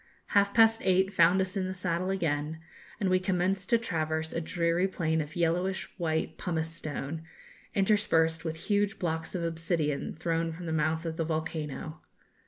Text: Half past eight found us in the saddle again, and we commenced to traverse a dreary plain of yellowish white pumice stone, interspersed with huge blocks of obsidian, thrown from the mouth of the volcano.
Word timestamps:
Half 0.29 0.55
past 0.55 0.81
eight 0.83 1.13
found 1.13 1.41
us 1.41 1.55
in 1.55 1.67
the 1.67 1.75
saddle 1.75 2.09
again, 2.09 2.59
and 2.99 3.07
we 3.07 3.19
commenced 3.19 3.69
to 3.69 3.77
traverse 3.77 4.33
a 4.33 4.41
dreary 4.41 4.87
plain 4.87 5.21
of 5.21 5.35
yellowish 5.35 5.93
white 5.99 6.39
pumice 6.39 6.71
stone, 6.71 7.21
interspersed 7.75 8.43
with 8.43 8.55
huge 8.65 8.97
blocks 8.97 9.35
of 9.35 9.43
obsidian, 9.43 10.15
thrown 10.15 10.53
from 10.53 10.65
the 10.65 10.73
mouth 10.73 11.05
of 11.05 11.17
the 11.17 11.23
volcano. 11.23 12.01